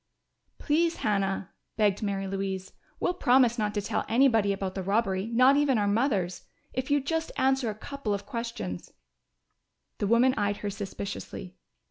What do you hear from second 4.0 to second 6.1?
anybody about the robbery not even our